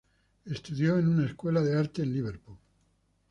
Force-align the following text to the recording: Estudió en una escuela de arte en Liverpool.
Estudió 0.45 0.97
en 0.97 1.09
una 1.09 1.27
escuela 1.27 1.61
de 1.61 1.77
arte 1.77 2.01
en 2.01 2.11
Liverpool. 2.11 2.57